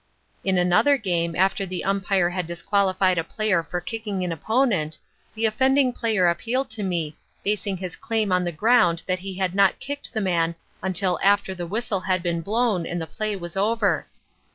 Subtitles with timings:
[0.43, 4.97] "In another game after the umpire had disqualified a player for kicking an opponent,
[5.35, 9.53] the offending player appealed to me, basing his claim on the ground that he had
[9.53, 13.55] not kicked the man until after the whistle had been blown and the play was
[13.55, 14.07] over.